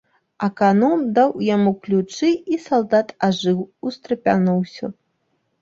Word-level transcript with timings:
Аканом 0.45 1.03
даў 1.17 1.29
яму 1.55 1.73
ключы, 1.83 2.31
і 2.55 2.59
салдат 2.65 3.13
ажыў, 3.29 3.61
устрапянуўся. 3.89 4.85